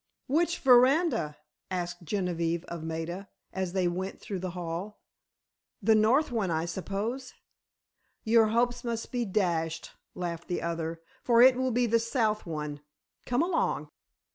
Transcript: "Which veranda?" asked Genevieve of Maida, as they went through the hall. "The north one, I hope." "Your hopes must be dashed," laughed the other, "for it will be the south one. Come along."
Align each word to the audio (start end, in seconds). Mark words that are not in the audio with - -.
"Which 0.25 0.57
veranda?" 0.57 1.37
asked 1.69 2.01
Genevieve 2.05 2.65
of 2.65 2.81
Maida, 2.83 3.29
as 3.53 3.73
they 3.73 3.87
went 3.87 4.19
through 4.19 4.39
the 4.39 4.49
hall. 4.57 4.99
"The 5.79 5.93
north 5.93 6.31
one, 6.31 6.49
I 6.49 6.65
hope." 6.65 7.21
"Your 8.23 8.47
hopes 8.47 8.83
must 8.83 9.11
be 9.11 9.25
dashed," 9.25 9.91
laughed 10.15 10.47
the 10.47 10.63
other, 10.63 11.01
"for 11.23 11.43
it 11.43 11.55
will 11.55 11.69
be 11.69 11.85
the 11.85 11.99
south 11.99 12.47
one. 12.47 12.81
Come 13.27 13.43
along." 13.43 13.89